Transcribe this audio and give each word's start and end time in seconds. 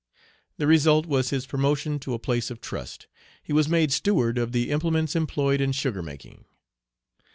The 0.57 0.65
result 0.65 1.05
was 1.05 1.29
his 1.29 1.45
promotion 1.45 1.99
to 1.99 2.15
a 2.15 2.17
place 2.17 2.49
of 2.49 2.59
trust. 2.59 3.05
He 3.43 3.53
was 3.53 3.69
made 3.69 3.91
steward 3.91 4.39
of 4.39 4.51
the 4.51 4.71
implements 4.71 5.15
employed 5.15 5.61
in 5.61 5.73
sugar 5.73 6.01
making. 6.01 6.45